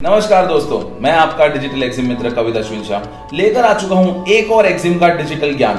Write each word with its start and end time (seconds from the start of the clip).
नमस्कार 0.00 0.46
दोस्तों, 0.46 0.78
मैं 1.02 1.12
आपका 1.12 1.46
डिजिटल 1.46 1.82
एग्जिम 1.82 2.06
मित्र 2.08 2.30
कवित 2.30 2.56
अश्विन 2.56 2.82
शाह 2.84 3.34
लेकर 3.36 3.64
आ 3.64 3.72
चुका 3.74 3.96
हूँ 3.96 4.24
एक 4.28 4.50
और 4.52 4.66
एग्जिम 4.66 4.98
का 4.98 5.08
डिजिटल 5.14 5.54
ज्ञान। 5.56 5.76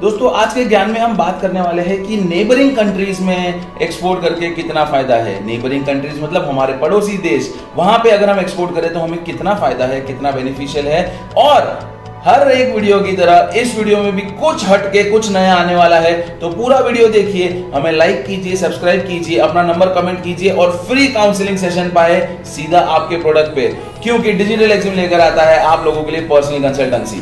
दोस्तों, 0.00 0.32
आज 0.32 0.54
के 0.54 0.64
ज्ञान 0.64 0.90
में 0.90 0.98
हम 1.00 1.16
बात 1.16 1.40
करने 1.42 1.60
वाले 1.60 1.82
हैं 1.82 2.02
कि 2.02 2.16
नेबरिंग 2.18 2.74
कंट्रीज़ 2.76 3.22
में 3.22 3.80
एक्सपोर्ट 3.82 4.22
करके 4.22 4.50
कितना 4.52 4.84
फ़ायदा 4.84 5.16
है। 5.16 5.38
नेबरिंग 5.46 5.84
कंट्रीज़ 5.86 6.20
मतलब 6.22 6.48
हमारे 6.48 6.72
पड़ोसी 6.78 7.18
देश, 7.20 7.54
वहाँ 7.76 7.98
पे 7.98 8.10
अगर 8.10 8.30
हम 8.30 8.40
एक्सपोर्ट 8.40 8.74
करें 8.74 8.92
तो 8.94 9.00
हमें 9.00 9.22
कितना 9.24 9.54
फ़ायदा 9.54 9.84
है, 9.84 10.00
कितना 10.00 10.30
बेनिफिशियल 10.30 10.88
है। 10.88 11.06
और 11.38 11.91
हर 12.24 12.50
एक 12.52 12.74
वीडियो 12.74 12.98
की 13.00 13.12
तरह 13.12 13.52
इस 13.58 13.74
वीडियो 13.76 13.98
में 13.98 14.14
भी 14.16 14.22
कुछ 14.22 14.64
हटके, 14.66 15.02
कुछ 15.04 15.30
नया 15.32 15.54
आने 15.54 15.74
वाला 15.76 15.96
है 16.00 16.12
तो 16.38 16.48
पूरा 16.50 16.78
वीडियो 16.78 17.08
देखिए, 17.08 17.48
हमें 17.74 17.90
लाइक 17.92 18.24
कीजिए 18.26 18.56
सब्सक्राइब 18.56 19.00
कीजिए, 19.06 19.38
अपना 19.38 19.62
नंबर 19.62 19.88
कमेंट 19.94 20.22
कीजिए 20.24 20.50
और 20.52 20.76
फ्री 20.88 21.06
काउंसलिंग 21.08 21.58
सेशन 21.58 21.90
पाए 21.90 22.20
सीधा 22.46 22.80
आपके 22.80 23.16
प्रोडक्ट 23.22 23.54
पे। 23.56 23.66
क्योंकि 24.02 24.32
डिजिटल 24.32 24.72
एग्जिम 24.72 24.94
लेकर 24.94 25.20
आता 25.20 25.42
है 25.44 25.58
आप 25.64 25.84
लोगों 25.84 26.02
के 26.02 26.12
लिए 26.12 26.26
पर्सनल 26.28 26.62
कंसल्टेंसी 26.62 27.20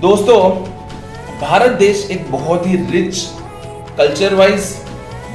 दोस्तों, 0.00 0.38
भारत 1.40 1.78
देश 1.78 2.06
एक 2.10 2.30
बहुत 2.32 2.66
ही 2.66 2.76
रिच 2.92 3.24
कल्चर 3.98 4.34
वाइज 4.34 4.74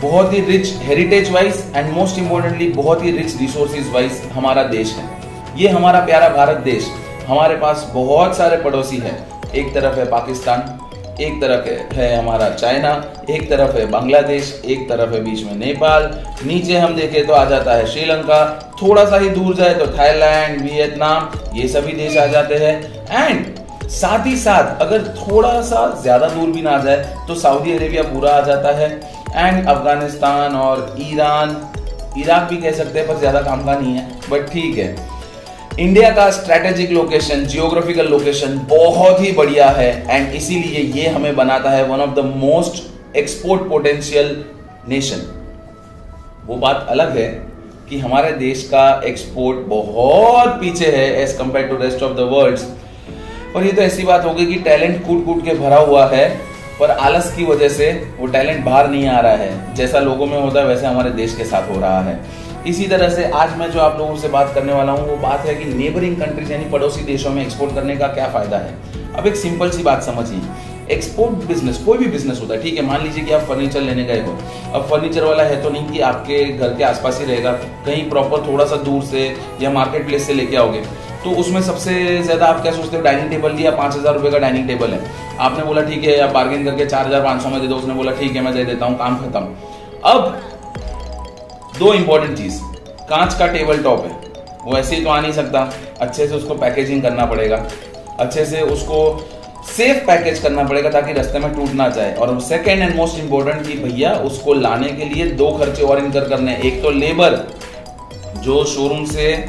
बहुत 0.02 0.34
ही 0.34 0.40
rich 0.46 0.74
heritage 0.84 1.32
wise 1.32 1.64
and 1.76 1.94
most 1.94 2.20
importantly 2.20 2.68
बहुत 2.74 3.04
ही 3.04 3.12
रिच 3.12 3.40
रिसोर्सेज 3.42 3.92
वाइज 3.94 4.22
हमारा 4.34 4.64
देश 4.70 4.96
है। 4.96 5.10
ये 5.58 5.70
हमारा 5.70 6.06
प्यारा 6.06 6.30
भारत 6.36 6.58
देश। 6.66 6.92
हमारे 7.28 7.56
पास 7.56 7.90
बहुत 7.94 8.38
सारे 8.38 8.58
पड़ोसी 8.64 8.98
हैं। 8.98 9.18
एक 9.52 9.74
तरफ़ 9.74 10.00
है 10.00 10.06
पाकिस्तान, 10.10 10.78
एक 11.22 11.42
तरफ़ 11.42 11.96
है 11.96 12.16
हमारा 12.16 12.50
चाइना, 12.52 12.92
एक 13.30 13.50
तरफ़ 13.50 13.78
है 13.78 13.86
बांग्लादेश, 13.92 14.62
एक 14.66 14.88
तरफ़ 14.90 15.14
है 15.14 15.24
बीच 15.24 15.44
में 15.44 15.56
नेपाल। 15.58 16.10
नीचे 16.46 16.78
हम 16.78 16.96
देखें 16.96 17.26
तो 17.28 17.34
आ 17.34 17.44
जाता 17.46 17.74
है 17.74 17.86
श्रीलंका। 17.88 18.44
थोड़ा 18.82 19.06
सा 19.06 19.18
ही 19.18 19.30
दूर 19.30 19.56
जाए 19.56 19.74
तो 19.76 19.88
थाईलैंड, 19.98 20.62
वियतनाम, 20.62 21.30
ये 21.56 21.68
सभी 21.68 21.94
देश 21.94 22.18
आ 22.18 22.26
जाते 22.28 22.56
हैं। 22.58 23.28
एंड 23.28 23.90
साथ 23.92 24.26
ही 24.26 24.36
साथ 24.38 24.82
अगर 24.82 25.08
थोड़ा 25.18 25.62
सा 25.64 25.88
ज़्यादा 26.02 26.28
दूर 26.30 26.50
भी 26.50 26.62
ना 26.62 26.78
जाए 26.80 26.98
तो 27.28 27.36
सऊदी 27.38 27.76
अरेबिया 27.76 28.04
पूरा 28.04 28.32
आ 28.32 28.42
जाता 28.42 28.76
है। 28.78 28.90
एंड 29.36 29.68
अफ़गानिस्तान 29.68 30.56
और 30.58 30.96
ईरान, 31.02 31.56
इराक 32.18 32.50
भी 32.50 32.58
कह 32.58 32.72
सकते 32.74 33.00
हैं, 33.00 33.08
पर 33.08 33.20
ज़्यादा 33.20 33.42
काम 33.42 33.66
का 33.66 33.76
नहीं 33.76 33.96
है 33.96 34.08
बट 34.30 34.50
ठीक 34.52 34.78
है। 34.78 34.96
इंडिया 35.80 36.10
का 36.10 36.30
स्ट्रेटेजिक 36.32 36.92
लोकेशन 36.92 37.44
जियोग्राफिकल 37.46 38.08
लोकेशन 38.08 38.58
बहुत 38.70 39.22
ही 39.22 39.32
बढ़िया 39.32 39.70
है 39.70 39.90
एंड 40.10 40.34
इसीलिए 40.36 40.80
ये 40.96 41.08
हमें 41.10 41.36
बनाता 41.36 41.70
है 41.70 41.84
one 41.88 42.00
of 42.00 42.16
the 42.16 42.26
most 42.38 43.18
export 43.18 43.62
potential 43.70 44.36
nation 44.90 45.22
वो 46.48 46.56
बात 46.56 46.86
अलग 46.90 47.18
है 47.18 47.28
कि 47.90 48.00
हमारे 48.00 48.32
देश 48.32 48.64
का 48.64 49.02
एक्सपोर्ट 49.06 49.66
बहुत 49.68 50.60
पीछे 50.62 50.92
है 50.92 51.08
as 51.22 51.34
compare 51.34 51.68
to 51.68 51.78
rest 51.78 52.04
of 52.04 52.18
the 52.18 52.28
world 52.32 52.60
पर 53.54 53.66
ये 53.66 53.72
तो 53.72 53.82
ऐसी 53.82 54.04
बात 54.04 54.26
होगी 54.26 54.46
कि 54.46 54.56
टैलेंट 54.60 55.06
कूट 55.08 55.26
कूट 55.26 55.44
के 55.46 55.54
भरा 55.54 55.78
हुआ 55.78 56.06
है, 56.08 56.28
पर 56.80 56.92
आलस 56.92 57.34
की 57.36 57.46
वजह 57.46 57.70
से 57.70 57.92
वो 58.20 58.28
टैलेंट 58.28 58.64
बाहर 58.66 58.90
नहीं 58.90 59.08
आ 59.08 59.20
रहा 59.20 59.36
है। 59.36 59.74
जैसा 59.76 60.00
लोगों 60.00 60.26
में 60.26 60.40
होता 60.40 60.60
है, 60.60 60.66
वैसे 60.66 60.86
हमारे 60.86 61.10
देश 61.12 61.36
के 61.36 61.44
साथ 61.44 61.70
हो 61.70 61.80
रहा 61.82 62.02
है। 62.02 62.20
इसी 62.68 62.88
तरह 62.88 63.10
से 63.10 63.24
आज 63.26 63.56
मैं 63.58 63.70
जो 63.72 63.80
आप 63.80 63.98
लोगों 64.00 64.16
से 64.16 64.28
बात 64.30 64.52
करने 64.56 64.74
वाला 64.74 64.92
हूँ, 64.92 65.08
वो 65.08 65.16
बात 65.20 65.46
है 65.46 65.54
कि 65.56 65.66
नेबरिंग 65.66 66.16
कंट्रीज़ 66.18 66.52
यानी 66.52 66.66
पड़ोसी 66.72 67.04
देशों 67.04 67.30
में 67.30 67.42
एक्सपोर्ट 67.42 67.74
करने 67.76 67.96
का 67.98 68.08
क्या 68.10 68.28
फ़ायदा 68.28 68.58
है? 68.58 68.76
अब 69.18 69.28
एक 69.28 69.36
सिंपल 69.36 69.70
सी 69.70 69.84
बात 69.84 70.04
समझिए। 70.04 70.42
एक्सपोर्ट 70.92 71.46
बिज़नेस 71.48 71.78
कोई 71.78 71.98
भी 71.98 72.08
बिज़नेस 72.08 72.40
होता 72.42 72.54
है, 72.54 72.62
ठीक 72.64 72.76
है? 72.78 72.86
मान 72.86 73.04
लीजिए 73.04 73.24
कि 73.24 73.34
आप 73.34 73.42
फर्नीचर 73.42 73.82
लेने 73.82 74.04
गए 74.04 74.22
हो। 74.22 74.38
अब 74.74 74.88
फर्नीचर 74.90 75.24
वाला 75.24 75.44
है 75.44 75.62
तो 75.64 75.70
नहीं 75.70 75.88
कि 75.90 76.00
आपके 76.02 76.44
घर 76.44 76.74
के 76.74 76.84
आसपास 76.84 77.20
ही 77.20 77.26
रहेगा, 77.26 77.52
कहीं 77.86 78.10
प्रॉपर 78.10 78.46
थोड़ा 78.48 78.66
सा 78.66 78.76
दूर 78.84 79.02
से 79.04 79.26
या 79.62 79.70
मार्केट 79.72 80.06
प्लेस 80.08 80.28
से 80.28 80.34
लेके 80.34 80.58
आओगे। 80.58 80.82
तो 81.24 81.32
उसमें 81.40 81.62
सबसे 81.62 82.18
ज़्यादा 82.20 82.46
आप 82.46 82.62
क्या 82.62 82.72
सोचते 82.72 82.98
हो 82.98 83.04
डाइनिंग 83.04 83.30
टेबल 83.30 83.54
दिया 83.54 83.72
पाँच 83.72 83.96
हज़ार 83.96 84.14
रुपए 84.14 84.32
का 84.32 84.38
डाइनिंग 84.40 84.68
टेबल 84.68 84.92
है। 84.92 85.02
आपने 85.40 85.64
बोला, 85.66 85.82
ठीक 85.82 86.04
है, 86.04 86.20
आप 86.20 86.34
बार्गेन 86.34 86.66
करके 86.66 86.86
चार 86.86 87.08
हज़ार 87.08 87.24
पाँच 87.24 87.42
सौ 87.42 87.50
में 87.50 87.60
दे 87.62 87.68
दो। 87.68 87.76
उसने 87.76 87.94
बोला, 87.94 88.12
ठीक 88.12 88.36
है, 88.36 88.42
मैं 88.42 88.54
दे 88.54 88.66
देता 88.66 88.86
हूँ, 88.86 88.98
काम 88.98 89.18
खत्म। 89.18 89.48
अब 90.06 90.51
दो 91.80 91.94
इंपॉर्टेंट 91.94 92.38
चीज़। 92.38 92.60
कांच 93.10 93.34
का 93.34 93.48
टेबल 93.48 93.84
टॉप 93.84 94.06
है। 94.06 94.12
वो 94.66 94.78
ऐसे 94.78 94.96
ही 94.96 95.04
तो 95.04 95.10
आ 95.10 95.20
नहीं 95.20 95.32
सकता। 95.32 95.74
अच्छे 96.02 96.28
से 96.28 96.36
उसको 96.36 96.54
पैकेजिंग 96.54 97.02
करना 97.02 97.26
पड़ेगा। 97.26 97.66
अच्छे 98.20 98.46
से 98.46 98.62
उसको 98.62 99.30
सेफ़ 99.68 100.06
पैकेज 100.06 100.40
करना 100.40 100.64
पड़ेगा 100.64 100.90
ताकि 100.90 101.14
रास्ते 101.14 101.40
में 101.40 101.54
टूट 101.56 101.74
ना 101.74 101.88
जाए। 101.90 102.14
और 102.16 102.40
सेकेंड 102.42 102.82
एंड 102.82 102.96
मोस्ट 102.96 103.20
इंपॉर्टेंट 103.20 103.68
कि 103.68 103.74
भैया, 103.74 104.14
उसको 104.14 104.54
लाने 104.54 104.90
के 104.90 105.06
लिए 105.06 105.26
दो 105.32 105.52
खर्चे 105.52 105.84
और 105.84 106.00
इनकर 106.00 106.30
करने 106.30 106.56
एक 106.58 106.82
तो 106.82 106.92
लेबर 106.92 107.36
जो 108.38 108.64
शोरूम 108.66 109.06
से 109.06 109.46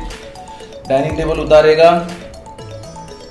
डाइनिंग 0.89 1.17
टेबल 1.17 1.41
उतारेगा 1.41 1.91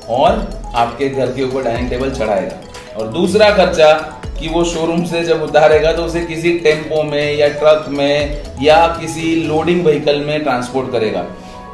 और 0.09 0.61
आपके 0.75 1.09
घर 1.09 1.27
के 1.27 1.43
ऊपर 1.43 1.63
डाइनिंग 1.63 1.89
टेबल 1.89 2.11
चढ़ाएगा। 2.11 2.55
और 2.97 3.07
दूसरा 3.07 3.49
खर्चा 3.49 4.20
कि 4.41 4.47
वो 4.47 4.63
शोरूम 4.63 5.03
से 5.05 5.23
जब 5.23 5.41
उतारेगा 5.43 5.91
तो 5.91 6.03
उसे 6.03 6.21
किसी 6.21 6.51
टेंपो 6.59 7.03
में 7.03 7.37
या 7.37 7.47
ट्रक 7.49 7.85
में 7.89 8.43
या 8.61 8.85
किसी 8.99 9.35
लोडिंग 9.35 9.83
व्हीकल 9.85 10.19
में 10.19 10.43
ट्रांसपोर्ट 10.43 10.91
करेगा। 10.91 11.25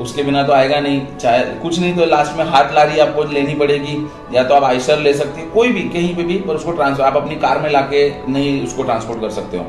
उसके 0.02 0.24
बिना 0.24 0.44
तो 0.44 0.54
आएगा 0.54 0.80
नहीं। 0.80 1.02
चाहे 1.22 1.44
कुछ 1.62 1.80
नहीं 1.80 1.96
तो 1.96 2.06
लास्ट 2.06 2.38
में 2.38 2.44
हाथ 2.46 2.74
लारी 2.74 3.00
आपको 3.00 3.24
लेनी 3.24 3.54
पड़ेगी। 3.56 3.96
या 4.36 4.44
तो 4.44 4.54
आप 4.54 4.64
आइसर 4.64 5.00
ले 5.00 5.14
सकती 5.14 5.42
है, 5.42 5.48
कोई 5.48 5.72
भी, 5.72 5.82
कहीं 5.82 6.16
पे 6.16 6.24
भी, 6.24 6.38
पर 6.38 6.56
उसको 6.56 6.72
ट्रांसफ़र 6.72 7.04
आप 7.04 7.18
अपनी 7.18 7.36
कार 7.36 7.60
में 7.60 7.70
लाके 7.70 8.10
नहीं 8.32 8.64
उसको 8.66 8.84
ट्रांसपोर्ट 8.84 9.22
कर 9.22 9.30
सकते 9.30 9.58
हो। 9.58 9.64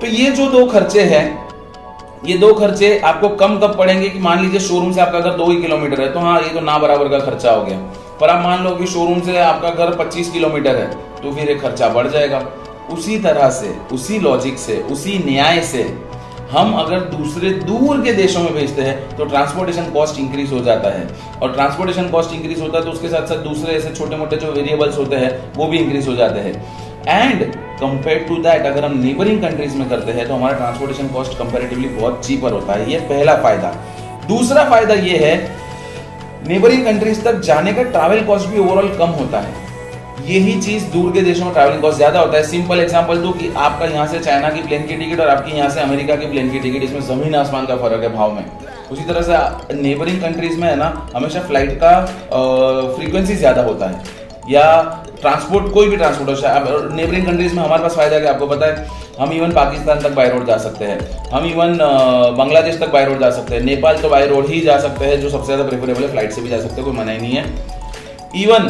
तो 0.00 0.06
ये 0.06 0.30
जो 0.30 0.50
दो 0.50 0.64
खर्चे 0.66 1.02
हैं, 1.04 1.48
ये 2.26 2.38
दो 2.38 2.52
खर्चे 2.54 2.98
आपको 2.98 3.28
कम 3.28 3.58
कब 3.58 3.76
पड़ेंगे 3.78 4.08
कि 4.08 4.18
मान 4.18 4.42
लीजिए 4.42 4.60
शोरूम 4.60 4.92
से 4.92 5.00
आपका 5.00 5.20
घर 5.20 5.30
दो 5.30 5.50
ही 5.50 5.60
किलोमीटर 5.62 6.00
है 6.00 6.12
तो 6.12 6.20
हाँ 6.20 6.40
ये 6.40 6.48
तो 6.48 6.60
ना 6.60 6.78
बराबर 6.78 7.08
का 7.08 7.18
खर्चा 7.18 7.52
हो 7.52 7.64
गया। 7.64 7.78
पर 8.20 8.28
आप 8.28 8.44
मान 8.44 8.64
लो 8.64 8.70
कि 8.70 8.86
शोरूम 8.86 9.20
से 9.20 9.38
आपका 9.38 9.70
घर 9.70 9.94
25 9.96 10.30
किलोमीटर 10.30 10.76
है 10.76 11.09
तो 11.22 11.32
फिर 11.32 11.48
ये 11.48 11.54
खर्चा 11.56 11.88
बढ़ 11.88 12.08
जाएगा। 12.08 12.38
उसी 12.92 13.18
तरह 13.20 13.50
से, 13.52 13.74
उसी 13.92 14.18
लॉजिक 14.18 14.58
से, 14.58 14.76
उसी 14.92 15.18
न्याय 15.24 15.60
से 15.62 15.82
हम 16.50 16.72
अगर 16.74 17.00
दूसरे 17.10 17.50
दूर 17.50 18.00
के 18.04 18.12
देशों 18.12 18.40
में 18.42 18.52
भेजते 18.54 18.82
हैं 18.82 19.16
तो 19.16 19.24
ट्रांसपोर्टेशन 19.24 19.90
कॉस्ट 19.92 20.18
इंक्रीज 20.20 20.52
हो 20.52 20.60
जाता 20.60 20.90
है। 20.90 21.06
और 21.42 21.52
ट्रांसपोर्टेशन 21.52 22.08
कॉस्ट 22.10 22.32
इंक्रीज 22.34 22.60
होता 22.60 22.78
है 22.78 22.84
तो 22.84 22.90
उसके 22.90 23.08
साथ 23.08 23.26
साथ 23.26 23.44
दूसरे 23.44 23.74
ऐसे 23.74 23.94
छोटे 23.94 24.16
मोटे 24.16 24.36
जो 24.36 24.52
वेरिएबल्स 24.52 24.98
होते 24.98 25.16
हैं, 25.16 25.30
वो 25.56 25.66
भी 25.66 25.78
इंक्रीज 25.78 26.08
हो 26.08 26.14
जाते 26.14 26.40
हैं। 26.40 26.54
एंड 27.08 27.44
कंपेयर 27.80 28.24
टू 28.28 28.36
दैट 28.38 28.66
अगर 28.66 28.84
हम 28.84 28.98
नेबरिंग 28.98 29.40
कंट्रीज़ 29.42 29.76
में 29.76 29.88
करते 29.90 30.12
हैं 30.12 30.26
तो 30.28 30.34
हमारा 30.34 30.56
ट्रांसपोर्टेशन 30.56 31.08
कॉस्ट 31.08 31.38
कंपेरेटिवली 31.38 31.88
बहुत 31.90 32.26
चीपर 32.26 32.52
होता 32.52 32.72
है। 32.72 32.90
ये 32.92 32.98
पहला 33.08 33.34
फ़ायदा। 33.42 33.70
दूसरा 34.28 34.68
फ़ायदा 34.70 34.94
ये 34.96 35.16
है 35.18 35.34
नेबरिंग 36.48 36.84
कंट्रीज़ 36.84 37.22
तक 37.22 37.40
जाने 37.42 37.72
का 37.72 37.82
ट्रैवल 37.84 38.24
कॉस्ट 38.26 38.48
भी 38.48 38.58
ओवरऑल 38.60 38.88
कम 38.98 39.18
होता 39.18 39.40
है। 39.40 39.68
यही 40.30 40.60
चीज़ 40.62 40.84
दूर 40.90 41.12
के 41.12 41.20
देशों 41.22 41.44
में 41.44 41.52
ट्रैवलिंग 41.54 41.82
कॉस्ट 41.82 41.96
ज़्यादा 41.96 42.20
होता 42.20 42.36
है। 42.36 42.42
सिंपल 42.46 42.80
एग्जांपल 42.80 43.18
दो 43.18 43.30
कि 43.32 43.52
आपका 43.58 43.86
यहाँ 43.86 44.06
से 44.06 44.18
चाइना 44.20 44.50
की 44.50 44.62
प्लेन 44.62 44.86
की 44.86 44.96
टिकट 44.96 45.20
और 45.20 45.28
आपकी 45.28 45.56
यहाँ 45.56 45.68
से 45.70 45.80
अमेरिका 45.80 46.16
की 46.16 46.26
प्लेन 46.26 46.50
की 46.50 46.60
टिकट 46.60 46.82
इसमें 46.84 47.00
ज़मीन 47.06 47.34
आसमान 47.36 47.66
का 47.66 47.76
फ़र्क 47.76 48.02
है 48.02 48.12
भाव 48.14 48.32
में। 48.32 48.44
उसी 48.92 49.04
तरह 49.04 49.22
से 49.22 49.74
नेबरिंग 49.74 50.20
कंट्रीज़ 50.22 50.58
में 50.60 50.68
है 50.68 50.76
ना, 50.76 50.86
हमेशा 51.16 51.40
फ़्लाइट 51.40 51.78
का 51.82 52.00
फ्रीक्वेंसी 52.96 53.34
ज़्यादा 53.36 53.62
होता 53.62 53.88
है। 53.88 54.18
या 54.50 54.64
ट्रांसपोर्ट 55.20 55.72
कोई 55.72 55.88
भी 55.88 55.96
ट्रांसपोर्ट 55.96 56.30
हो 56.30 56.78
नेबरिंग 56.94 57.26
कंट्रीज़ 57.26 57.54
में 57.54 57.62
हमारे 57.62 57.82
पास 57.82 57.94
फ़ायदा 57.96 58.16
है? 58.16 58.26
आपको 58.26 58.46
पता 58.46 58.66
है, 58.66 58.86
हम 59.18 59.32
इवन 59.32 59.52
पाकिस्तान 59.52 60.00
तक 60.00 60.12
बाई 60.12 60.28
रोड 60.28 60.46
जा 60.46 60.56
सकते 60.58 60.84
हैं। 60.84 60.98
हम 61.32 61.44
इवन 61.46 61.76
बांग्लादेश 62.36 62.78
तक 62.80 62.92
बाई 62.92 63.04
रोड 63.04 63.20
जा 63.20 63.30
सकते 63.30 63.54
हैं। 63.54 63.62
नेपाल 63.64 63.98
तो 63.98 64.08
बाई 64.08 64.26
रोड 64.28 64.46
ही 64.48 64.60
जा 64.60 64.78
सकते 64.80 65.04
हैं, 65.04 65.20
जो 65.20 65.30
सबसे 65.30 65.46
ज़्यादा 65.46 65.68
प्रेफरेबल 65.68 66.02
है 66.02 66.08
फ़्लाइट 66.08 66.32
से 66.32 66.40
भी 66.40 66.48
जा 66.48 66.60
सकते 66.60 66.74
हैं, 66.74 66.84
कोई 66.84 66.98
मना 66.98 67.12
ही 67.12 67.18
नहीं 67.18 67.36
है। 67.36 67.44
इवन 68.36 68.68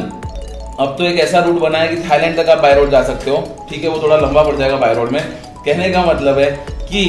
अब 0.79 0.95
तो 0.99 1.05
एक 1.05 1.19
ऐसा 1.21 1.39
रूट 1.41 1.59
बना 1.61 1.79
है 1.79 1.89
कि 1.89 2.09
थाईलैंड 2.09 2.37
तक 2.37 2.49
आप 2.51 2.59
बाय 2.59 2.75
रोड 2.75 2.91
जा 2.91 3.03
सकते 3.05 3.31
हो। 3.31 3.37
ठीक 3.71 3.83
है, 3.83 3.89
वो 3.89 4.03
थोड़ा 4.03 4.17
लंबा 4.19 4.43
पड़ 4.43 4.57
जाएगा 4.57 4.77
बाय 4.77 4.95
रोड 4.95 5.11
में। 5.11 5.23
कहने 5.65 5.91
का 5.91 6.05
मतलब 6.05 6.39
है 6.39 6.51
कि 6.83 7.03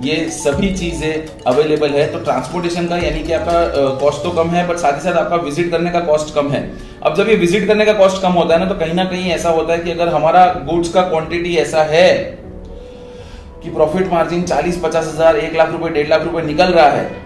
ये 0.00 0.16
सभी 0.30 0.72
चीज़ें 0.74 1.42
अवेलेबल 1.46 1.90
है 1.90 2.06
तो 2.12 2.18
ट्रांसपोर्टेशन 2.20 2.86
का 2.86 2.96
यानी 2.96 3.22
कि 3.22 3.32
आपका 3.32 3.94
कॉस्ट 4.00 4.22
तो 4.22 4.30
कम 4.32 4.48
है 4.50 4.66
बट 4.68 4.76
साथ 4.78 4.92
ही 4.92 5.00
साथ 5.00 5.16
आपका 5.16 5.36
विज़िट 5.38 5.70
करने 5.70 5.90
का 5.90 6.00
कॉस्ट 6.02 6.34
कम 6.34 6.50
है। 6.50 6.60
अब 7.02 7.14
जब 7.16 7.28
ये 7.28 7.34
विज़िट 7.36 7.66
करने 7.68 7.84
का 7.84 7.92
कॉस्ट 7.94 8.22
कम 8.22 8.32
होता 8.32 8.54
है 8.54 8.60
ना 8.60 8.66
तो 8.66 8.74
कहीं 8.80 8.94
ना 8.94 9.04
कहीं 9.04 9.30
ऐसा 9.32 9.50
होता 9.50 9.72
है 9.72 9.78
कि 9.78 9.90
अगर 9.90 10.08
हमारा 10.08 10.44
गुड्स 10.66 10.92
का 10.92 11.02
क्वांटिटी 11.04 11.54
ऐसा 11.58 11.82
है 11.84 12.12
कि 13.62 13.70
प्रॉफिट 13.70 14.12
मार्जिन 14.12 14.42
चालीस 14.44 14.78
पचास 14.80 15.06
हज़ार, 15.06 15.36
एक 15.36 15.56
लाख 15.56 15.70
रुपए, 15.72 15.88
डेढ़ 15.90 16.08
लाख 16.08 16.22
रुपए 16.24 16.42
निकल 16.42 16.72
रहा 16.72 16.88
है 16.88 17.24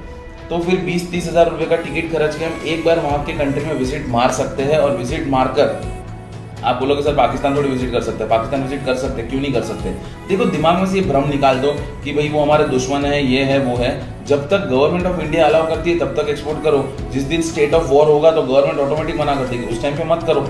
तो 0.50 0.58
फिर 0.58 0.79
बीस 0.81 1.11
तीस 1.11 1.26
हज़ार 1.29 1.49
रुपए 1.50 1.67
का 1.67 1.76
टिकट 1.76 2.12
खर्च 2.12 2.37
के 2.37 2.44
हम 2.44 2.62
एक 2.69 2.85
बार 2.85 2.99
वहाँ 2.99 3.25
के 3.25 3.32
कंट्री 3.35 3.64
में 3.64 3.75
विज़िट 3.75 4.08
मार 4.08 4.31
सकते 4.32 4.62
हैं 4.62 4.79
और 4.79 4.97
विज़िट 4.97 5.26
मारकर 5.29 5.99
आप 6.64 6.76
बोलोगे, 6.76 7.02
सर, 7.02 7.14
पाकिस्तान 7.17 7.56
थोड़ी 7.56 7.69
विज़िट 7.69 7.93
कर 7.93 8.00
सकते 8.00 8.23
हैं। 8.23 8.29
पाकिस्तान 8.31 8.62
विज़िट 8.62 8.85
कर 8.87 8.94
सकते 8.94 9.23
क्यों 9.23 9.41
नहीं 9.41 9.52
कर 9.52 9.62
सकते? 9.62 9.91
देखो, 10.29 10.44
दिमाग 10.47 10.79
में 10.79 10.87
से 10.87 10.99
ये 10.99 11.02
भ्रम 11.02 11.29
निकाल 11.29 11.58
दो 11.58 11.73
कि 12.05 12.12
भाई 12.12 12.29
वो 12.29 12.43
हमारे 12.43 12.64
दुश्मन 12.69 13.05
है, 13.05 13.25
ये 13.26 13.44
है, 13.44 13.58
वो 13.58 13.76
है। 13.76 13.93
जब 14.26 14.49
तक 14.49 14.67
गवर्नमेंट 14.70 15.06
ऑफ़ 15.06 15.20
इंडिया 15.20 15.47
अलाउ 15.47 15.69
करती 15.69 15.91
है, 15.91 15.99
तब 15.99 16.14
तक 16.17 16.29
एक्सपोर्ट 16.29 16.62
करो। 16.64 16.82
जिस 17.12 17.23
दिन 17.25 17.43
स्टेट 17.43 17.75
ऑफ़ 17.75 17.87
वॉर 17.87 18.08
होगा 18.08 18.31
तो 18.31 18.43
गवर्नमेंट 18.43 18.81
ऑटोमेटिक 18.81 19.20
मना 19.20 19.35
कर 19.35 19.47
देगी। 19.47 19.64
उस 19.67 19.82
टाइम 19.82 19.97
पे 19.97 20.05
मत 20.05 20.23
करो। 20.23 20.41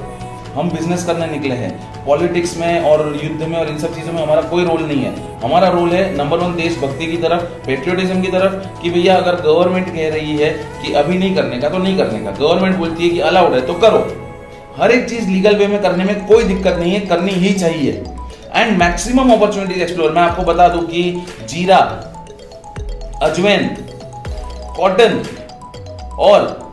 हम 0.55 0.71
बिज़नेस 0.71 1.05
करने 1.07 1.27
निकले 1.27 1.55
हैं। 1.55 1.71
पॉलिटिक्स 2.07 2.57
में 2.57 2.85
और 2.85 3.01
युद्ध 3.25 3.43
में 3.43 3.57
और 3.59 3.69
इन 3.69 3.79
सब 3.79 3.95
चीज़ों 3.95 4.13
में 4.13 4.23
हमारा 4.23 4.43
कोई 4.45 4.65
रोल 4.65 4.83
नहीं 4.83 5.03
है। 5.03 5.13
हमारा 5.41 5.69
रोल 5.69 5.91
है 5.91 6.03
नंबर 6.17 6.39
वन 6.39 6.55
देशभक्ति 6.55 7.07
की 7.07 7.17
तरफ़ 7.17 7.43
पेट्रियोटिज्म 7.67 8.21
की 8.23 8.29
तरफ़, 8.29 8.55
कि 8.83 8.91
भैया 8.91 9.17
अगर 9.17 9.41
गवर्नमेंट 9.43 9.87
कह 9.87 10.09
रही 10.11 10.37
है 10.37 10.51
कि 10.83 10.93
अभी 10.93 11.19
नहीं 11.19 11.35
करने 11.35 11.61
का 11.61 11.69
तो 11.69 11.79
नहीं 11.79 11.97
करने 11.99 12.25
का। 12.25 12.31
गवर्नमेंट 12.31 12.77
बोलती 12.77 13.03
है 13.05 13.11
कि 13.11 13.21
अलाउड 13.21 13.55
है 13.55 13.61
तो 13.67 13.75
करो। 13.77 14.07
हर 14.77 14.91
एक 14.91 15.09
चीज़ 15.09 15.29
लीगल 15.29 15.57
वे 15.57 15.67
में 15.67 15.81
करने 15.83 16.05
में 16.05 16.27
कोई 16.27 16.45
दिक्कत 16.45 16.77
नहीं 16.77 16.93
है, 16.93 17.01
करनी 17.01 17.33
ही 17.33 17.53
चाहिए। 17.55 18.03
एंड 18.55 18.77
मैक्सिमम 18.79 19.33
अपॉर्चुनिटीज़ 19.33 19.83
एक्सप्लोर 19.83 20.13
मैं 20.13 20.23
आपको 20.23 20.43
बता 20.43 20.69
दूँ 20.69 20.83
कि 20.87 21.03
जीरा 21.49 21.77
अजवैन 23.23 23.67
कॉटन 24.77 25.23
और 26.19 26.71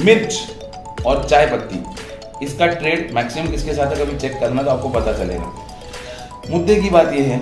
मिर्च 0.00 0.38
और 1.06 1.24
चाय 1.24 1.46
पत्ती 1.46 1.84
इसका 2.42 2.66
ट्रेड 2.68 3.12
मैक्सिमम 3.14 3.50
किसके 3.50 3.74
साथ 3.74 3.92
है 3.92 4.04
कभी 4.04 4.16
चेक 4.18 4.38
करना 4.40 4.62
तो 4.62 4.70
आपको 4.70 4.88
पता 4.90 5.12
चलेगा। 5.14 5.52
मुद्दे 6.50 6.74
की 6.76 6.90
बात 6.90 7.12
यह 7.12 7.32
है 7.32 7.40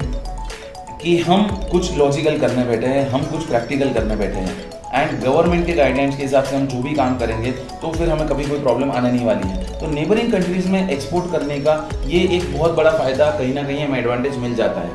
कि 0.98 1.16
हम 1.20 1.46
कुछ 1.72 1.96
लॉजिकल 1.96 2.38
करने 2.38 2.64
बैठे 2.64 2.86
हैं, 2.86 3.08
हम 3.10 3.24
कुछ 3.24 3.46
प्रैक्टिकल 3.46 3.92
करने 3.94 4.16
बैठे 4.16 4.38
हैं 4.38 4.72
एंड 4.94 5.20
गवर्नमेंट 5.22 5.66
के 5.66 5.72
गाइडलाइंस 5.72 6.16
के 6.16 6.22
हिसाब 6.22 6.44
से 6.44 6.56
हम 6.56 6.66
जो 6.66 6.82
भी 6.82 6.94
काम 6.94 7.16
करेंगे 7.18 7.50
तो 7.52 7.90
फिर 7.92 8.10
हमें 8.10 8.26
कभी 8.28 8.44
कोई 8.44 8.60
प्रॉब्लम 8.60 8.92
आने 8.92 9.10
नहीं 9.12 9.26
वाली 9.26 9.48
है। 9.48 9.78
तो 9.80 9.86
नेबरिंग 9.90 10.32
कंट्रीज़ 10.32 10.68
में 10.68 10.88
एक्सपोर्ट 10.88 11.30
करने 11.32 11.58
का 11.60 11.74
ये 12.06 12.20
एक 12.36 12.52
बहुत 12.56 12.74
बड़ा 12.74 12.90
फ़ायदा 12.90 13.30
कहीं 13.30 13.54
ना 13.54 13.62
कहीं 13.62 13.84
हमें 13.86 13.98
एडवांटेज 13.98 14.36
मिल 14.38 14.54
जाता 14.54 14.80
है। 14.80 14.90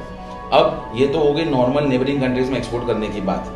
अब 0.53 0.91
ये 0.95 1.07
तो 1.07 1.19
हो 1.19 1.33
गई 1.33 1.45
नॉर्मल 1.45 1.87
नेबरिंग 1.87 2.21
कंट्रीज़ 2.21 2.51
में 2.51 2.57
एक्सपोर्ट 2.57 2.87
करने 2.87 3.07
की 3.07 3.21
बात। 3.21 3.55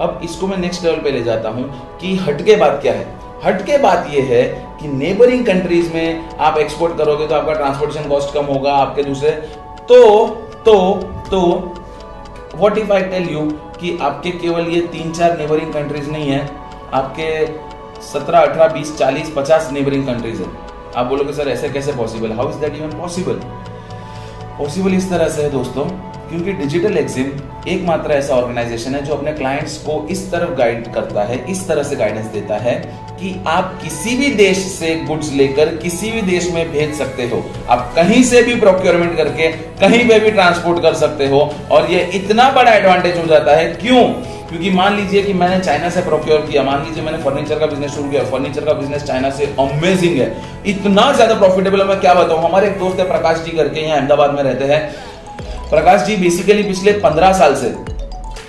अब 0.00 0.20
इसको 0.24 0.46
मैं 0.46 0.56
नेक्स्ट 0.58 0.84
लेवल 0.84 1.00
पे 1.00 1.10
ले 1.10 1.22
जाता 1.22 1.48
हूँ 1.48 1.98
कि 2.00 2.16
हटके 2.18 2.56
बात 2.56 2.78
क्या 2.82 2.92
है? 2.92 3.06
हटके 3.44 3.78
बात 3.78 4.06
यह 4.10 4.24
है 4.26 4.42
कि 4.80 4.88
नेबरिंग 4.88 5.44
कंट्रीज़ 5.46 5.92
में 5.94 6.38
आप 6.38 6.58
एक्सपोर्ट 6.58 6.96
करोगे 6.98 7.26
तो 7.26 7.34
आपका 7.34 7.52
ट्रांसपोर्टेशन 7.54 8.08
कॉस्ट 8.08 8.34
कम 8.34 8.44
होगा, 8.46 8.72
आपके 8.74 9.02
दूसरे। 9.02 9.30
तो 9.88 10.26
तो 10.64 10.76
तो 11.30 11.40
what 12.54 12.78
if 12.78 12.92
I 12.92 13.02
tell 13.04 13.28
you 13.30 13.40
कि 13.80 13.96
आपके 14.02 14.30
केवल 14.32 14.68
ये 14.68 14.80
तीन 14.88 15.12
चार 15.12 15.38
नेबरिंग 15.38 15.72
कंट्रीज़ 15.72 16.10
नहीं 16.10 16.30
है, 16.30 16.40
आपके 16.94 17.46
सत्रह, 18.02 18.38
अठारह, 18.40 18.72
बीस, 18.74 18.96
चालीस, 18.98 19.32
पचास 19.36 19.68
नेबरिंग 19.72 20.06
कंट्रीज़ 20.06 20.42
है। 20.42 20.48
आप 20.96 21.06
बोलोगे, 21.06 21.32
सर, 21.32 21.48
ऐसे 21.48 21.68
कैसे 21.68 21.92
possible 21.92 22.32
how 22.32 22.50
is 22.50 22.56
that 22.58 22.76
even 22.76 22.98
possible 22.98 23.40
possible 24.58 24.94
इस 24.94 25.10
तरह 25.10 25.28
से 25.28 25.42
है 25.42 25.50
दोस्तों, 25.50 25.84
क्योंकि 26.28 26.52
डिजिटल 26.54 26.96
एग्जिम 26.98 27.30
एकमात्र 27.68 28.12
ऐसा 28.12 28.34
ऑर्गेनाइजेशन 28.34 28.94
है 28.94 29.02
जो 29.04 29.14
अपने 29.14 29.32
क्लाइंट्स 29.32 29.76
को 29.84 30.06
इस 30.10 30.30
तरफ़ 30.32 30.54
गाइड 30.58 30.92
करता 30.94 31.22
है, 31.24 31.44
इस 31.50 31.66
तरह 31.68 31.82
से 31.82 31.96
गाइडेंस 31.96 32.26
देता 32.28 32.56
है 32.58 32.80
कि 33.22 33.34
आप 33.46 33.78
किसी 33.82 34.16
भी 34.16 34.28
देश 34.34 34.58
से 34.68 34.94
गुड्स 35.06 35.30
लेकर 35.32 35.74
किसी 35.76 36.10
भी 36.10 36.22
देश 36.22 36.50
में 36.52 36.72
भेज 36.72 36.94
सकते 36.94 37.28
हो। 37.28 37.42
आप 37.70 37.92
कहीं 37.96 38.22
से 38.24 38.42
भी 38.42 38.54
प्रोक्योरमेंट 38.60 39.16
करके 39.16 39.48
कहीं 39.80 40.08
पे 40.08 40.18
भी 40.20 40.30
ट्रांसपोर्ट 40.30 40.82
कर 40.82 40.94
सकते 40.96 41.28
हो 41.28 41.40
और 41.70 41.90
ये 41.90 42.00
इतना 42.14 42.50
बड़ा 42.52 42.72
एडवांटेज 42.72 43.18
हो 43.18 43.26
जाता 43.26 43.56
है। 43.56 43.72
क्यों? 43.74 44.02
क्योंकि 44.48 44.70
मान 44.70 44.96
लीजिए 44.96 45.22
कि 45.22 45.32
मैंने 45.34 45.58
चाइना 45.60 45.90
से 45.90 46.00
प्रोक्योर 46.02 46.40
किया, 46.42 46.62
मान 46.62 46.84
लीजिए 46.84 47.04
मैंने 47.04 47.18
फर्नीचर 47.18 47.58
का 47.58 47.66
बिज़नेस 47.66 47.90
शुरू 47.90 48.08
किया 48.10 48.24
फर्नीचर 48.26 48.64
का 48.64 48.72
बिज़नेस 48.72 49.04
चाइना 49.04 49.30
से 49.30 49.44
अमेजिंग 49.60 50.16
है। 50.16 50.26
इतना 50.66 51.12
ज़्यादा 51.12 51.34
प्रॉफिटेबल 51.36 51.80
है, 51.80 51.86
मैं 51.88 52.00
क्या 52.00 52.14
बताऊँ? 52.14 52.42
हमारे 52.42 52.68
एक 52.68 52.78
दोस्त 52.78 52.98
है, 53.00 53.08
प्रकाश 53.08 53.44
जी 53.44 53.56
करके 53.56 53.80
यहाँ 53.80 53.96
अहमदाबाद 53.96 54.34
में 54.34 54.42
रहते 54.42 54.64
हैं। 54.64 55.70
प्रकाश 55.70 56.06
जी 56.06 56.16
बेसिकली 56.18 56.62
पिछले 56.62 56.92
पंद्रह 57.00 57.32
साल 57.34 57.54
से 57.56 57.74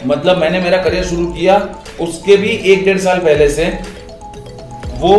मतलब 0.05 0.37
मैंने 0.37 0.59
मेरा 0.59 0.77
करियर 0.83 1.03
शुरू 1.05 1.25
किया, 1.27 1.55
उसके 2.01 2.35
भी 2.37 2.49
एक 2.71 2.83
डेढ़ 2.85 2.97
साल 2.99 3.19
पहले 3.19 3.49
से 3.49 3.65
वो 4.99 5.15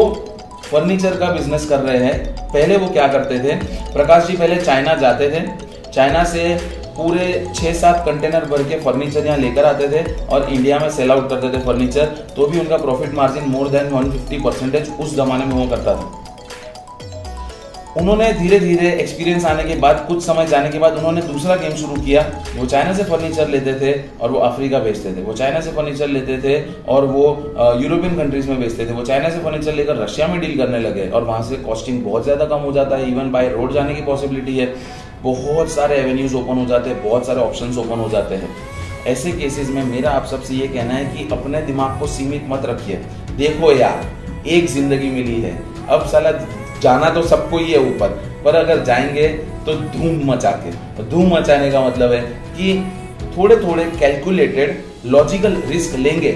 फर्नीचर 0.65 1.17
का 1.17 1.31
बिज़नेस 1.33 1.69
कर 1.69 1.81
रहे 1.81 1.99
हैं। 1.99 2.49
पहले 2.49 2.77
वो 2.77 2.87
क्या 2.89 3.07
करते 3.09 3.39
थे? 3.39 3.55
प्रकाश 3.93 4.27
जी 4.27 4.37
पहले 4.37 4.57
चाइना 4.57 4.95
जाते 4.95 5.31
थे। 5.31 5.47
चाइना 5.93 6.25
से 6.25 6.55
पूरे 6.97 7.29
छः 7.55 7.73
सात 7.75 8.03
कंटेनर 8.07 8.45
भर 8.45 8.63
के 8.63 8.79
फर्नीचर 8.81 9.27
यहाँ 9.27 9.39
लेकर 9.39 9.65
आते 9.65 9.89
थे 9.89 10.03
और 10.27 10.49
इंडिया 10.51 10.79
में 10.79 10.89
सेल 10.91 11.11
आउट 11.13 11.29
करते 11.29 11.49
थे 11.53 11.65
फर्नीचर 11.65 12.05
तो 12.37 12.47
भी 12.47 12.61
उनका 12.61 12.77
profit 12.77 13.15
margin 13.15 13.49
more 13.49 13.69
than 13.69 13.91
150 13.93 14.43
percentage 14.45 14.91
उस 15.01 15.17
जमाने 15.17 15.45
में 15.45 15.53
हुआ 15.55 15.67
करता 15.71 15.95
था। 15.95 16.24
उन्होंने 17.97 18.33
धीरे 18.33 18.59
धीरे 18.61 18.91
एक्सपीरियंस 18.93 19.45
आने 19.45 19.65
के 19.65 19.75
बाद, 19.77 20.05
कुछ 20.09 20.23
समय 20.23 20.47
जाने 20.47 20.69
के 20.69 20.79
बाद 20.79 20.97
उन्होंने 20.97 21.21
दूसरा 21.23 21.57
गेम 21.57 21.75
शुरू 21.77 21.97
किया। 21.97 22.23
वो 22.57 22.67
चाइना 22.67 22.93
से 22.95 23.05
फर्नीचर 23.05 23.49
लेते 23.49 23.75
थे 23.81 23.93
और 24.21 24.31
वो 24.31 24.39
अफ्रीका 24.41 24.79
बेचते 24.79 25.13
थे। 25.17 25.23
वो 25.23 25.33
चाइना 25.33 25.61
से 25.61 25.71
फर्नीचर 25.73 26.09
लेते 26.09 26.39
थे 26.39 26.61
और 26.85 27.05
वो 27.07 27.25
यूरोपियन 27.83 28.17
कंट्रीज़ 28.17 28.49
में 28.51 28.61
बेचते 28.61 28.87
थे। 28.87 28.93
वो 28.93 29.05
चाइना 29.05 29.29
से 29.31 29.39
फर्नीचर 29.39 29.75
लेकर 29.75 29.97
रशिया 29.97 30.27
में 30.27 30.41
डील 30.41 30.57
करने 30.59 30.79
लगे 30.79 31.09
और 31.09 31.25
वहाँ 31.25 31.43
से 31.43 31.57
कॉस्टिंग 31.65 32.03
बहुत 32.05 32.25
ज़्यादा 32.25 32.45
कम 32.47 32.61
हो 32.61 32.73
जाता 32.73 32.97
है। 32.97 33.11
इवन 33.11 33.31
बाय 33.33 33.49
रोड 33.49 33.73
जाने 33.75 33.95
की 33.95 34.03
पॉसिबिलिटी 34.03 34.59
है। 34.59 34.75
बहुत 35.23 35.71
सारे 35.71 35.97
एवेन्यूज 35.97 36.35
ओपन 36.35 36.59
हो 36.59 36.67
जाते 36.67 36.91
हैं। 36.91 37.03
बहुत 37.05 37.27
सारे 37.27 37.41
ऑप्शन 37.41 37.79
ओपन 37.79 38.01
हो 38.01 38.09
जाते 38.09 38.35
हैं। 38.35 38.49
ऐसे 39.07 39.33
केसेस 39.33 39.69
में 39.69 39.83
मेरा 39.85 40.11
आप 40.11 40.27
सबसे 40.27 40.55
ये 40.55 40.67
कहना 40.69 40.95
है 40.95 41.05
कि 41.07 41.29
अपने 41.33 41.63
दिमाग 41.63 41.99
को 42.01 42.07
सीमित 42.09 42.45
मत 42.49 42.67
रखिए। 42.67 42.97
देखो 43.37 43.73
यार, 43.73 44.05
एक 44.47 44.67
ज़िंदगी 44.67 45.11
मिली 45.11 45.41
है। 45.41 45.59
अब 45.89 46.07
साला 46.09 46.31
जाना 46.83 47.11
तो 47.11 47.23
सबको 47.25 47.59
ही 47.59 47.73
है 47.73 47.79
ऊपर, 47.81 48.09
पर 48.45 48.57
अगर 48.57 48.83
जाएँगे 48.85 49.29
तो 49.67 49.75
धूम 49.93 50.21
मचा 50.25 50.51
के 50.65 50.73
तो 50.97 51.11
धूम 51.11 51.35
मचाने 51.35 51.71
का 51.71 51.81
मतलब 51.81 52.13
है 52.13 52.21
कि 52.57 52.75
थोड़े 53.37 53.57
थोड़े 53.59 53.85
कैलकुलेटेड 54.01 54.83
लॉजिकल 55.07 55.63
रिस्क 55.67 55.99
लेंगे। 55.99 56.33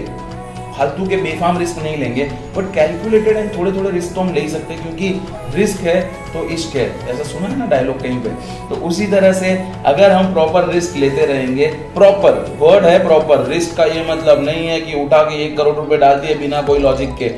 फालतू 0.79 1.06
के 1.08 1.17
बेफाम 1.17 1.58
रिस्क 1.58 1.79
नहीं 1.82 1.96
लेंगे 1.96 2.25
बट 2.56 2.73
कैलकुलेटेड 2.75 3.37
एंड 3.37 3.50
थोड़े 3.56 3.73
थोड़े 3.73 3.90
रिस्क 3.90 4.14
तो 4.14 4.20
हम 4.20 4.32
ले 4.35 4.40
ही 4.40 4.49
सकते 4.49 4.75
हैं, 4.75 4.82
क्योंकि 4.82 5.56
रिस्क 5.56 5.81
है 5.81 6.00
तो 6.32 6.43
इश्क 6.49 6.76
है। 6.76 6.87
ऐसा 7.08 7.23
सुना 7.25 7.49
है 7.49 7.58
ना 7.58 7.67
डायलॉग 7.67 8.02
कहीं 8.02 8.19
पे? 8.20 8.31
तो 8.69 8.75
उसी 8.87 9.06
तरह 9.06 9.32
से 9.32 9.50
अगर 9.87 10.11
हम 10.11 10.32
प्रॉपर 10.32 10.69
रिस्क 10.69 10.96
लेते 10.96 11.26
रहेंगे 11.26 11.67
प्रॉपर 11.94 12.56
वर्ड 12.58 12.84
है 12.84 12.99
प्रॉपर 13.06 13.46
रिस्क 13.46 13.76
का 13.76 13.84
ये 13.87 14.05
मतलब 14.11 14.44
नहीं 14.44 14.67
है 14.67 14.81
कि 14.81 14.94
उठा 15.02 15.23
के 15.23 15.43
एक 15.44 15.56
करोड़ 15.58 15.75
रुपए 15.76 15.96
डाल 15.96 16.20
दिए 16.20 16.34
बिना 16.37 16.62
कोई 16.62 16.79
लॉजिक 16.79 17.17
के। 17.19 17.29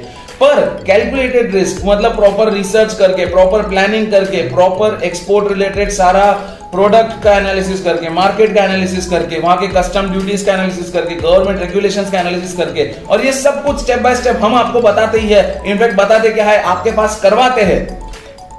पर 0.40 0.60
कैलकुलेटेड 0.86 1.54
रिस्क 1.54 1.82
मतलब 1.84 2.14
प्रॉपर 2.16 2.52
रिसर्च 2.52 2.94
करके 2.94 3.26
प्रॉपर 3.26 3.68
प्लानिंग 3.68 4.10
करके 4.10 4.42
प्रॉपर 4.50 5.02
एक्सपोर्ट 5.04 5.48
रिलेटेड 5.48 5.90
सारा 5.92 6.30
प्रोडक्ट 6.72 7.22
का 7.24 7.36
एनालिसिस 7.36 7.82
करके 7.84 8.10
मार्केट 8.10 8.54
का 8.54 8.64
एनालिसिस 8.64 9.08
करके, 9.10 9.38
वहाँ 9.38 9.56
के 9.58 9.68
कस्टम 9.68 10.10
ड्यूटीज़ 10.12 10.44
का 10.46 10.52
एनालिसिस 10.54 10.90
करके 10.92 11.14
गवर्नमेंट 11.16 11.60
रेगुलेशंस 11.60 12.10
का 12.10 12.20
एनालिसिस 12.20 12.56
करके, 12.56 12.90
और 13.04 13.24
ये 13.24 13.32
सब 13.32 13.62
कुछ 13.64 13.80
स्टेप 13.80 14.02
बाय 14.02 14.16
स्टेप 14.16 14.42
हम 14.42 14.54
आपको 14.54 14.80
बताते 14.80 15.18
ही 15.18 15.28
है। 15.28 15.62
इनफैक्ट 15.66 15.96
बताते 15.96 16.30
क्या 16.30 16.44
है? 16.44 16.62
आपके 16.64 16.92
पास 16.92 17.20
करवाते 17.20 17.62
हैं। 17.62 17.86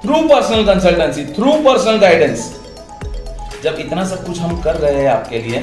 Through 0.04 0.22
personal 0.28 0.66
consultancy 0.66 1.24
through 1.34 1.54
personal 1.64 1.98
guidance 1.98 2.50
जब 3.64 3.78
इतना 3.80 4.06
सब 4.06 4.26
कुछ 4.26 4.40
हम 4.40 4.62
कर 4.62 4.76
रहे 4.76 4.96
हैं 4.96 5.10
आपके 5.10 5.40
लिए 5.40 5.60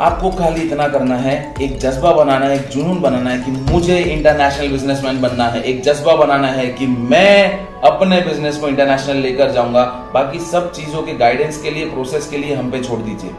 आपको 0.00 0.30
खाली 0.30 0.60
इतना 0.62 0.86
करना 0.88 1.16
है, 1.16 1.32
एक 1.62 1.76
जज्बा 1.78 2.12
बनाना 2.12 2.46
है, 2.46 2.54
एक 2.54 2.68
जुनून 2.68 3.00
बनाना 3.00 3.30
है 3.30 3.38
कि 3.38 3.50
मुझे 3.50 3.98
इंटरनेशनल 3.98 4.68
बिजनेसमैन 4.68 5.20
बनना 5.20 5.44
है, 5.46 5.62
एक 5.62 5.82
जज्बा 5.82 6.14
बनाना 6.16 6.48
है 6.48 6.66
कि 6.68 6.86
मैं 6.86 7.66
अपने 7.82 8.20
बिज़नेस 8.20 8.56
को 8.56 8.68
इंटरनेशनल 8.68 9.16
लेकर 9.16 9.50
जाऊँगा। 9.50 9.84
बाकी 10.14 10.38
सब 10.40 10.70
चीज़ों 10.72 11.02
के 11.02 11.14
गाइडेंस 11.14 11.60
के 11.62 11.70
लिए 11.70 11.90
प्रोसेस 11.90 12.28
के 12.28 12.38
लिए 12.38 12.54
हम 12.54 12.70
पे 12.70 12.82
छोड़ 12.84 12.98
दीजिए। 13.00 13.34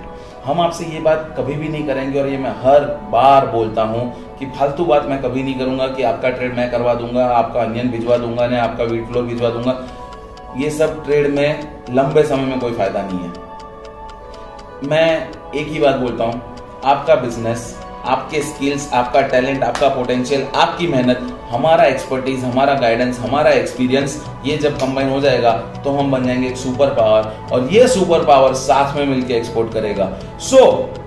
हम 0.45 0.61
आपसे 0.61 0.85
ये 0.85 0.99
बात 0.99 1.33
कभी 1.37 1.53
भी 1.53 1.69
नहीं 1.69 1.85
करेंगे 1.87 2.19
और 2.19 2.27
ये 2.27 2.37
मैं 2.37 2.51
हर 2.61 2.85
बार 3.11 3.47
बोलता 3.47 3.83
हूँ 3.83 4.37
कि 4.39 4.45
फालतू 4.49 4.85
बात 4.85 5.05
मैं 5.05 5.21
कभी 5.21 5.43
नहीं 5.43 5.55
करूँगा 5.55 5.87
कि 5.87 6.03
आपका 6.03 6.29
ट्रेड 6.29 6.55
मैं 6.57 6.69
करवा 6.71 6.93
दूँगा, 6.93 7.25
आपका 7.27 7.61
अनियन 7.61 7.89
भिजवा 7.91 8.17
दूँगा 8.17 8.47
ना 8.47 8.61
आपका 8.63 8.83
वीट 8.83 9.07
फ्लोर 9.07 9.23
भिजवा 9.23 9.49
दूँगा। 9.49 9.77
ये 10.57 10.69
सब 10.69 11.03
ट्रेड 11.05 11.33
में 11.35 11.59
लंबे 11.91 12.23
समय 12.23 12.45
में 12.45 12.59
कोई 12.59 12.73
फ़ायदा 12.73 13.01
नहीं 13.01 13.19
है। 13.19 14.89
मैं 14.89 15.29
एक 15.51 15.67
ही 15.67 15.79
बात 15.79 15.95
बोलता 15.95 16.23
हूँ 16.23 16.50
आपका 16.85 17.15
बिज़नेस 17.15 17.75
आपके 18.05 18.41
स्किल्स 18.41 18.87
आपका 18.93 19.21
टैलेंट 19.21 19.63
आपका 19.63 19.87
पोटेंशियल 19.87 20.45
आपकी 20.55 20.87
मेहनत 20.87 21.19
हमारा 21.49 21.83
एक्सपर्टीज 21.83 22.43
हमारा 22.43 22.73
गाइडेंस 22.73 23.19
हमारा 23.19 23.49
एक्सपीरियंस 23.49 24.15
ये 24.45 24.57
जब 24.57 24.79
कंबाइन 24.79 25.09
हो 25.09 25.19
जाएगा 25.21 25.51
तो 25.83 25.91
हम 25.91 26.11
बन 26.11 26.25
जाएँगे 26.25 26.47
एक 26.47 26.57
सुपर 26.57 26.93
पावर 26.93 27.53
और 27.53 27.67
ये 27.73 27.87
सुपर 27.87 28.25
पावर 28.25 28.53
साथ 28.53 28.95
में 28.97 29.05
मिलकर 29.05 29.33
एक्सपोर्ट 29.33 29.73
करेगा। 29.73 30.09
सो 30.39 30.57
so, 30.57 31.00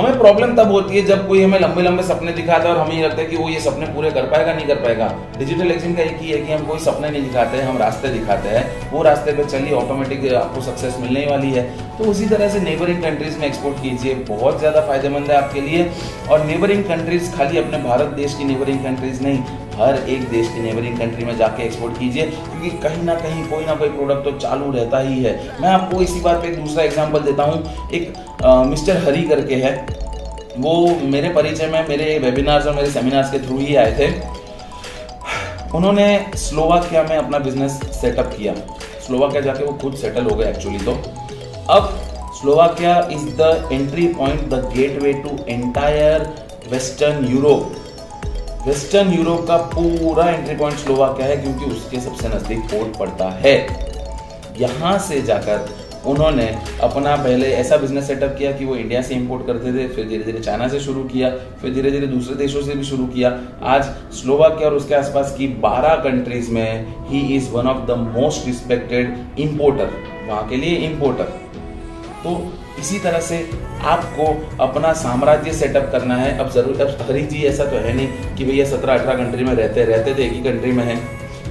हमें 0.00 0.18
प्रॉब्लम 0.18 0.54
तब 0.56 0.70
होती 0.72 0.96
है 0.96 1.00
जब 1.06 1.26
कोई 1.28 1.42
हमें 1.42 1.58
लंबे 1.60 1.82
लंबे 1.82 2.02
सपने 2.02 2.32
दिखाता 2.32 2.68
है 2.68 2.74
और 2.74 2.80
हमें 2.80 2.94
ये 2.96 3.02
लगता 3.02 3.20
है 3.22 3.26
कि 3.28 3.36
वो 3.36 3.48
ये 3.48 3.60
सपने 3.60 3.86
पूरे 3.86 4.10
कर 4.10 4.26
पाएगा, 4.26 4.52
नहीं 4.54 4.66
कर 4.66 4.74
पाएगा। 4.76 5.08
डिजिटल 5.38 5.70
एक्सिंग 5.70 5.96
का 5.96 6.02
एक 6.02 6.16
ही 6.20 6.30
है 6.30 6.38
कि 6.38 6.52
हम 6.52 6.64
कोई 6.66 6.78
सपने 6.78 7.10
नहीं 7.10 7.22
दिखाते 7.22 7.56
हैं, 7.56 7.64
हम 7.64 7.78
रास्ते 7.78 8.08
दिखाते 8.08 8.48
हैं। 8.48 8.90
वो 8.92 9.02
रास्ते 9.02 9.32
पे 9.32 9.44
चलिए 9.46 9.72
ऑटोमेटिक 9.74 10.32
आपको 10.34 10.60
सक्सेस 10.62 10.96
मिलने 11.00 11.26
वाली 11.26 11.50
है। 11.50 11.62
तो 11.98 12.10
उसी 12.10 12.26
तरह 12.26 12.48
से 12.48 12.60
नेबरिंग 12.60 13.02
कंट्रीज़ 13.02 13.38
में 13.38 13.46
एक्सपोर्ट 13.46 13.82
कीजिए। 13.82 14.14
बहुत 14.28 14.58
ज़्यादा 14.58 14.80
फ़ायदेमंद 14.80 15.30
है 15.30 15.36
आपके 15.36 15.60
लिए। 15.60 15.90
और 16.30 16.44
नेबरिंग 16.46 16.84
कंट्रीज़ 16.84 17.32
खाली 17.36 17.58
अपने 17.58 17.78
भारत 17.82 18.14
देश 18.16 18.34
की 18.34 18.44
नेबरिंग 18.44 18.78
कंट्रीज़ 18.84 19.22
नहीं 19.22 19.42
हर 19.80 19.98
एक 20.08 20.28
देश 20.30 20.48
की 20.48 20.60
नेबरिंग 20.62 20.98
कंट्री 20.98 21.24
में 21.24 21.36
जाके 21.36 21.62
एक्सपोर्ट 21.62 21.98
कीजिए, 21.98 22.26
क्योंकि 22.26 22.70
कहीं 22.78 23.02
ना 23.04 23.14
कहीं 23.16 23.44
कोई 23.48 23.64
ना 23.66 23.74
कोई 23.74 23.88
प्रोडक्ट 23.90 24.24
तो 24.24 24.32
चालू 24.38 24.70
रहता 24.72 24.98
ही 25.00 25.22
है। 25.22 25.32
मैं 25.60 25.68
आपको 25.68 26.00
इसी 26.02 26.20
बात 26.20 26.42
पे 26.42 26.48
एक 26.48 26.58
दूसरा 26.60 26.82
एग्जांपल 26.84 27.20
देता 27.22 27.44
हूँ। 27.44 27.88
एक 27.90 28.12
मिस्टर 28.66 29.02
हरी 29.04 29.22
करके 29.28 29.54
है। 29.56 29.72
वो 30.58 30.74
मेरे 31.06 31.28
परिचय 31.30 31.66
में 31.66 31.88
मेरे 31.88 32.18
वेबिनार्स 32.18 32.66
और 32.66 32.74
मेरे 32.74 32.90
सेमिनार्स 32.90 33.30
के 33.30 33.38
थ्रू 33.38 33.58
ही 33.58 33.74
आए 33.76 33.96
थे। 33.98 34.08
उन्होंने 35.76 36.06
स्लोवाकिया 36.38 37.02
में 37.02 37.16
अपना 37.16 37.38
बिज़नेस 37.38 37.80
सेटअप 38.00 38.32
किया। 38.36 38.54
स्लोवाकिया 39.06 39.40
जाके 39.42 39.64
वो 39.64 39.72
खुद 39.82 39.94
सेटल 39.96 40.24
हो 40.24 40.36
गए 40.36 40.48
एक्चुअली 40.48 40.78
तो। 40.78 40.92
अब 41.70 41.90
Slovakia 42.40 42.98
is 43.12 43.28
the 43.40 43.68
entry 43.72 44.06
point 44.14 44.48
the 44.50 44.64
gateway 45.02 45.12
to 45.22 45.38
entire 45.48 46.26
western 46.70 47.24
Europe 47.26 47.76
western 48.66 49.12
Europe 49.12 49.46
का 49.48 49.56
पूरा 49.66 50.24
एंट्री 50.30 50.54
पॉइंट 50.56 50.78
स्लोवाकिया 50.78 51.26
है 51.28 51.36
क्योंकि 51.36 51.64
उसके 51.66 52.00
सबसे 52.00 52.28
नज़दीक 52.28 52.58
पोर्ट 52.70 52.98
पड़ता 52.98 53.28
है। 53.36 53.54
यहाँ 54.60 54.98
से 54.98 55.20
जाकर 55.22 55.68
उन्होंने 56.06 56.46
अपना 56.82 57.14
पहले 57.16 57.46
ऐसा 57.52 57.76
बिज़नेस 57.76 58.06
सेटअप 58.06 58.34
किया 58.38 58.52
कि 58.52 58.64
वो 58.64 58.76
इंडिया 58.76 59.02
से 59.02 59.14
इंपोर्ट 59.14 59.46
करते 59.46 59.72
थे, 59.72 59.88
फिर 59.88 60.08
धीरे 60.08 60.24
धीरे 60.24 60.40
चाइना 60.40 60.68
से 60.68 60.80
शुरू 60.80 61.04
किया, 61.04 61.30
फिर 61.60 61.74
धीरे 61.74 61.90
धीरे 61.90 62.06
दूसरे 62.06 62.34
देशों 62.36 62.62
से 62.62 62.74
भी 62.74 62.84
शुरू 62.84 63.06
किया। 63.06 63.38
आज 63.64 63.84
स्लोवाकिया 64.20 64.68
और 64.68 64.76
उसके 64.76 64.94
आसपास 64.94 65.34
की 65.38 65.48
12 65.62 65.96
कंट्रीज़ 66.04 66.50
में 66.50 66.86
ही 67.08 67.20
is 67.36 67.50
one 67.52 67.66
of 67.66 67.86
the 67.86 67.98
most 68.08 68.46
respected 68.46 69.40
importer 69.40 69.92
वहाँ 70.28 70.48
के 70.48 70.56
लिए 70.56 70.76
इंपोर्टर 70.88 71.39
तो 72.24 72.52
इसी 72.78 72.98
तरह 72.98 73.20
से 73.22 73.38
आपको 73.84 74.24
अपना 74.62 74.92
साम्राज्य 74.94 75.52
सेटअप 75.54 75.88
करना 75.92 76.16
है। 76.16 76.36
अब 76.38 76.50
ज़रूर, 76.50 76.80
अब 76.80 77.06
हरी 77.08 77.22
जी, 77.24 77.42
ऐसा 77.44 77.64
तो 77.64 77.76
है 77.78 77.92
नहीं 77.92 78.36
कि 78.36 78.44
भैया 78.44 78.64
सत्रह 78.66 78.94
अठारह 78.94 79.24
कंट्री 79.24 79.44
में 79.44 79.54
रहते 79.54 79.84
रहते 79.84 80.14
थे 80.14 80.26
एक 80.26 80.32
ही 80.32 80.40
कंट्री 80.42 80.72
में 80.72 80.84
है। 80.84 80.96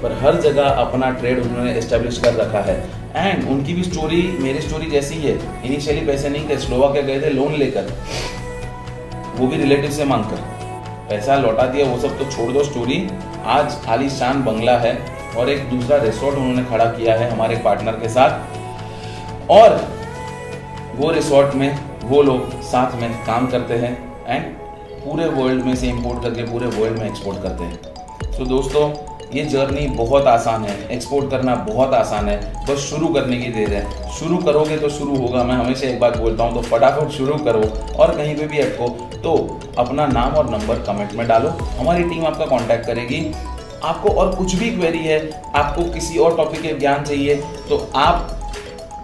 पर 0.02 0.12
हर 0.22 0.40
जगह 0.42 0.70
अपना 0.82 1.10
ट्रेड 1.12 1.42
उन्होंने 1.42 1.74
एस्टेब्लिश 1.78 2.18
कर 2.18 2.34
रखा 2.36 2.60
है। 2.62 2.78
एंड 3.18 3.48
उनकी 3.50 3.74
भी 3.74 3.84
स्टोरी 3.84 4.22
मेरी 4.40 4.62
स्टोरी 4.62 4.90
जैसी 4.90 5.16
है 5.18 5.34
इनिशियली 5.66 6.06
पैसे 6.06 6.30
नहीं 6.30 6.50
थे 6.50 6.58
स्लोवा 6.60 6.88
के 6.90 7.04
गए 7.04 7.22
थे 7.22 7.30
लोन 7.30 7.54
लेकर। 7.56 7.92
वो 9.36 9.48
भी 9.48 9.58
रिलेटिव 9.58 9.92
से 9.92 10.06
मांगकर। 10.06 10.48
पैसा 11.10 11.36
लौटा 11.38 11.66
दिया, 11.66 11.86
वो 11.86 12.00
सब 12.00 12.18
तो 12.20 12.32
छोड़ 12.32 12.52
दो 12.54 12.64
स्टोरी 12.64 13.08
आज 13.48 13.78
आलिशान 13.90 14.44
बंगला 14.44 14.78
है 14.80 14.98
और 15.38 15.50
एक 15.50 15.70
दूसरा 15.70 15.98
रिसोर्ट 15.98 16.38
उन्होंने 16.38 16.64
खड़ा 16.66 16.86
किया 16.88 17.16
है 17.16 17.30
हमारे 17.32 17.56
पार्टनर 17.66 18.00
के 18.00 18.10
साथ। 18.10 19.50
और 19.52 19.78
वो 21.00 21.10
रिसोर्ट 21.12 21.54
में, 21.56 21.80
वो 22.04 22.22
लोग 22.22 22.62
साथ 22.62 22.96
में 23.02 23.12
काम 23.26 23.46
करते 23.48 23.74
हैं 23.74 23.92
एंड 24.28 24.46
पूरे 25.04 25.26
वर्ल्ड 25.28 25.66
में 25.66 25.76
से 25.76 25.88
इंपोर्ट 25.88 26.24
करके 26.24 26.44
पूरे 26.44 26.68
वर्ल्ड 26.70 26.98
में 27.00 27.06
एक्सपोर्ट 27.08 27.42
करते 27.44 27.64
हैं। 27.64 28.34
तो 28.34 28.46
दोस्तों, 28.46 28.90
ये 29.34 29.44
जर्नी 29.46 29.86
बहुत 29.98 30.26
आसान 30.28 30.64
है। 30.64 30.76
एक्सपोर्ट 30.92 31.30
करना 31.32 31.54
बहुत 31.66 31.94
आसान 31.94 32.28
है। 32.30 32.66
बस 32.66 32.80
शुरू 32.80 33.08
करने 33.08 33.38
की 33.38 33.48
देर 33.50 33.74
है। 33.74 34.12
शुरू 34.12 34.38
करोगे 34.40 34.78
तो 34.78 34.90
शुरू 34.90 35.16
होगा। 35.18 35.44
मैं 35.44 35.56
हमेशा 35.56 35.88
एक 35.88 36.00
बात 36.00 36.18
बोलता 36.18 36.44
हूँ 36.44 36.54
तो 36.54 36.62
फटाफट 36.70 37.12
शुरू 37.12 37.38
करो 37.46 37.62
और 37.96 38.16
कहीं 38.18 38.36
पे 38.38 38.48
भी 38.48 38.60
अटको 38.60 38.88
तो 39.18 39.36
अपना 39.78 40.08
नाम 40.08 40.34
और 40.34 40.50
नंबर 40.50 40.82
कमेंट 40.88 41.14
में 41.14 41.28
डालो। 41.28 41.50
हमारी 41.80 42.04
टीम 42.04 42.26
आपका 42.26 42.46
कांटेक्ट 42.48 42.86
करेगी। 42.86 43.26
आपको 43.84 44.10
और 44.12 44.36
कुछ 44.36 44.56
भी 44.56 44.70
क्वेरी 44.72 45.00
है, 45.00 45.20
आपको 45.56 45.84
किसी 45.94 46.18
और 46.18 46.36
टॉपिक 46.38 46.62
के 46.62 46.74
ज्ञान 46.80 47.04
चाहिए 47.04 47.36
तो 47.70 47.78
आप 47.96 48.36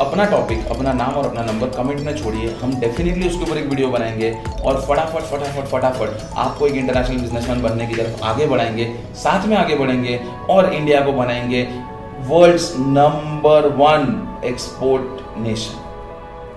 अपना 0.02 0.24
टॉपिक 0.26 0.66
अपना 0.68 0.94
नाम 0.94 1.14
और 1.14 1.26
अपना 1.26 1.42
नंबर 1.44 1.70
कमेंट 1.70 2.00
में 2.00 2.16
छोड़िए। 2.18 2.50
हम 2.62 2.74
डेफिनेटली 2.80 3.28
उसके 3.28 3.44
ऊपर 3.44 3.58
एक 3.58 3.66
वीडियो 3.66 3.90
बनाएँगे 3.90 4.32
और 4.64 4.80
फटाफट 4.82 5.24
फटाफट 5.24 5.68
फटाफट 5.68 6.38
आपको 6.38 6.68
एक 6.68 6.76
इंटरनेशनल 6.76 7.18
बिजनेसमैन 7.18 7.62
बनने 7.62 7.88
की 7.88 7.96
तरफ़ 7.96 8.24
आगे 8.24 8.46
बढ़ाएँगे, 8.46 8.86
साथ 9.16 9.48
में 9.48 9.56
आगे 9.58 9.76
बढ़ेंगे 9.76 10.20
और 10.50 10.74
इंडिया 10.74 11.02
को 11.02 11.12
बनाएँगे 11.14 11.62
world's 12.28 12.74
number 12.78 13.68
one 13.78 14.42
export 14.46 15.38
nation 15.38 15.84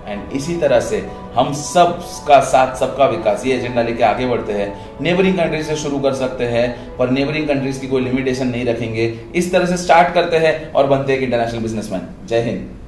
and 0.07 0.31
इसी 0.31 0.55
तरह 0.57 0.79
से 0.79 0.99
हम 1.35 1.53
सब 1.53 1.99
का 2.27 2.39
साथ, 2.41 2.75
सबका 2.75 3.05
विकास, 3.05 3.45
ये 3.45 3.55
एजेंडा 3.55 3.81
लेके 3.81 4.03
आगे 4.03 4.25
बढ़ते 4.25 4.53
हैं। 4.53 4.99
नेबरिंग 5.01 5.37
कंट्रीज़ 5.37 5.67
से 5.67 5.75
शुरू 5.75 5.99
कर 5.99 6.13
सकते 6.13 6.45
हैं, 6.45 6.97
पर 6.97 7.09
नेबरिंग 7.09 7.47
कंट्रीज़ 7.47 7.79
की 7.81 7.87
कोई 7.87 8.01
लिमिटेशन 8.01 8.47
नहीं 8.47 8.65
रखेंगे। 8.65 9.05
इस 9.35 9.51
तरह 9.51 9.65
से 9.65 9.77
स्टार्ट 9.77 10.13
करते 10.13 10.37
हैं 10.37 10.71
और 10.71 10.87
बनते 10.87 11.13
हैं 11.13 11.19
इंटरनेशनल 11.21 11.61
बिजनेसमैन 11.61 12.07
जय 12.25 12.41
हिंद। 12.41 12.78